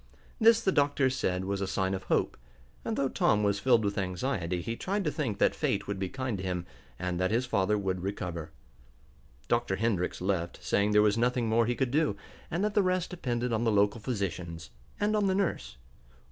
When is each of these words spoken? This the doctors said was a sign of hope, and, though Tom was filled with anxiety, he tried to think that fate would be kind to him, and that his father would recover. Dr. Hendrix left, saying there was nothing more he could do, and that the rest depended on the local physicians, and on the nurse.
This 0.39 0.61
the 0.63 0.71
doctors 0.71 1.15
said 1.15 1.45
was 1.45 1.61
a 1.61 1.67
sign 1.67 1.93
of 1.93 2.05
hope, 2.05 2.35
and, 2.83 2.97
though 2.97 3.07
Tom 3.07 3.43
was 3.43 3.59
filled 3.59 3.85
with 3.85 3.99
anxiety, 3.99 4.59
he 4.63 4.75
tried 4.75 5.03
to 5.03 5.11
think 5.11 5.37
that 5.37 5.53
fate 5.53 5.85
would 5.85 5.99
be 5.99 6.09
kind 6.09 6.39
to 6.39 6.43
him, 6.43 6.65
and 6.97 7.19
that 7.19 7.29
his 7.29 7.45
father 7.45 7.77
would 7.77 8.01
recover. 8.01 8.49
Dr. 9.47 9.75
Hendrix 9.75 10.19
left, 10.19 10.57
saying 10.63 10.89
there 10.89 11.03
was 11.03 11.19
nothing 11.19 11.47
more 11.47 11.67
he 11.67 11.75
could 11.75 11.91
do, 11.91 12.15
and 12.49 12.63
that 12.63 12.73
the 12.73 12.81
rest 12.81 13.11
depended 13.11 13.53
on 13.53 13.63
the 13.63 13.71
local 13.71 14.01
physicians, 14.01 14.71
and 14.99 15.15
on 15.15 15.27
the 15.27 15.35
nurse. 15.35 15.77